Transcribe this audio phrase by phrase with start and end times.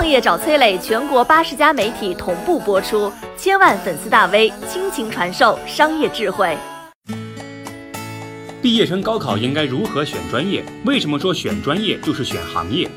[0.00, 6.56] 创业找崔磊，全国八十家媒体同步播出，千万粉丝大 V 倾情传授商业智慧。
[8.62, 10.64] 毕业生高考应该如何选专业？
[10.86, 12.90] 为什么说选专业就是选行业？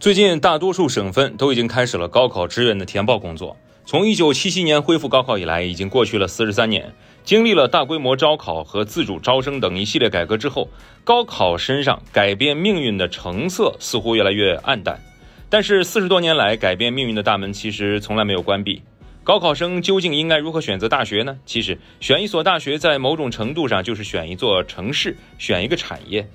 [0.00, 3.56] 最近，大多数省份都已经开始了高考志愿的填报工作。
[3.84, 6.94] 从一九七七年恢复高考以来，已经过去了四十三年。
[7.22, 10.68] 经历了大规模招考和自主招生等一系列改革之后，
[11.04, 15.00] 高考身上改变命运的成色似乎越来越暗淡。
[15.48, 18.82] 但是，四十多年来，改变命运的大门其实从来没有关闭。
[19.22, 21.36] 高考生究竟应该如何选择大学呢？
[21.44, 26.26] 其实，选一所大学在某种程度上就是选一座城市，选一个产业。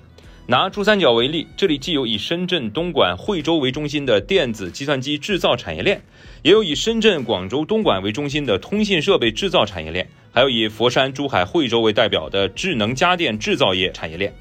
[0.47, 5.99] 拿珠三角为例，这里既有以深圳、东莞、惠州为中心的电子计算机制造产业链，
[6.43, 14.31] 也有以深圳、广州、东莞为中心的通信设备制造产业链，还有以佛山、珠海、惠州为代表的智能家电制造业产业链。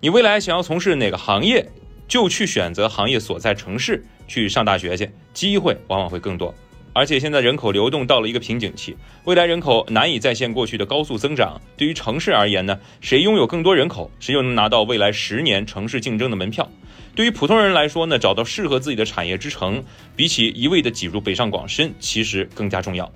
[0.00, 1.64] 你未来想要从事哪个行业，
[2.08, 6.52] 就去选择行业所在城市去上大学去，机会往往会更多。
[6.96, 11.60] 而且现在人口流动到了一个瓶颈期，未来人口难以再现过去的高速增长。
[11.76, 16.66] 对于城市而言呢，谁拥有更多人口，谁就能拿到未来十年城市竞争的门票。
[17.14, 19.84] 对于普通人来说呢，找到适合自己的产业之城，
[20.16, 23.12] 比起一味的挤入北上广深，其实更加重要。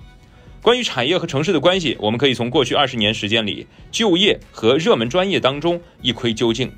[0.61, 6.71] 关于产业和城市的关系，我们可以从过去二十年时间里就业和热门专业当中一窥究竟。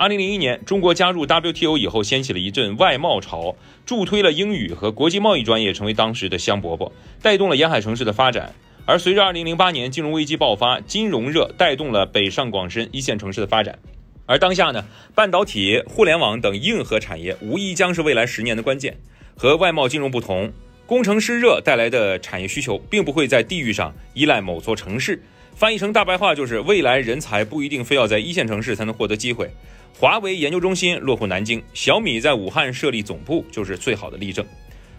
[0.00, 8.54] 二零零一年，中国加入 WTO 以后，掀起了一阵外贸潮，助推了英语和国际贸易专业成为当时的香饽饽，带动了沿海城市的发展。
[8.86, 13.78] 而随着二零零八年金融危机爆发，金融热带动了北上广深一线城市的发展。
[14.24, 18.96] 而当下呢，半导体、互联网等硬核产业无疑将是未来十年的关键。
[19.36, 20.50] 和外贸金融不同，
[20.86, 25.22] 工程师热带来的产业需求，并不会在地域上依赖某座城市。
[25.54, 29.50] 翻译成大白话就是，未来人才不一定非要在一线城市才能获得机会。
[29.98, 34.44] 华为研究中心落户南京，小米在武汉设立总部就是最好的例证。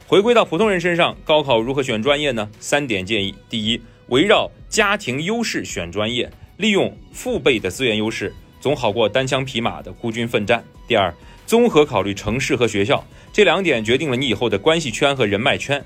[0.05, 2.47] 回归到普通人身上，高考如何选专业呢？
[2.59, 11.11] 三点建议：第一，围绕家庭优势选专业，利用父辈的资源优势，总好过单枪匹马的孤军奋战；第二，
[11.47, 13.03] 综合考虑城市和学校，
[13.33, 15.79] 这两点决定了你以后的关系圈和人脉圈；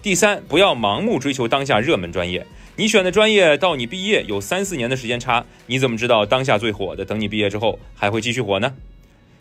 [0.00, 2.46] 第三，不要盲目追求当下热门专业。
[2.74, 8.72] 你选的专业到你毕业有三四年的时间差，你怎么知道当下最火的等你毕业之后还会继续火呢？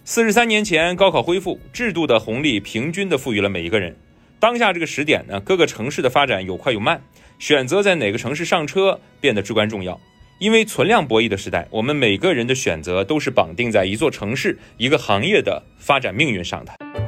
[0.04, 3.96] 四十三年前高考恢复制度的红利平均的赋予了每一个人。
[4.38, 7.02] 当下这个时点呢，各个城市的发展有快有慢，
[7.40, 9.98] 选择在哪个城市上车变得至关重要。
[10.40, 17.01] 因为存量博弈的时代，我们每个人的选择都是绑定在一座城市、一个行业的发展命运上的。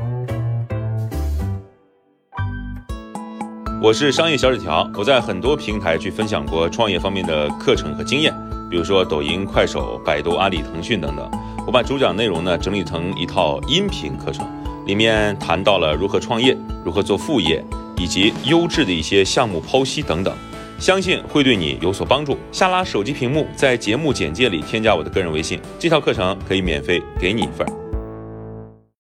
[3.84, 8.34] 我是商业小纸条，我在很多平台去分享过创业方面的课程和经验，
[8.70, 11.30] 比如说抖音、快手、百度、阿里、腾讯等等。
[11.68, 14.48] 我把主讲内容呢整理成一套音频课程，
[14.86, 17.62] 里面谈到了如何创业、如何做副业，
[17.98, 20.34] 以及优质的一些项目剖析等等，
[20.80, 22.38] 相信会对你有所帮助。
[22.54, 27.83] 下拉手机屏幕，在节目简介里添加我的个人微信，这套课程可以免费给你一份。